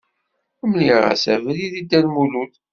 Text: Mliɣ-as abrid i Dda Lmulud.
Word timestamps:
Mliɣ-as 0.69 1.23
abrid 1.35 1.73
i 1.79 1.81
Dda 1.83 1.99
Lmulud. 2.05 2.53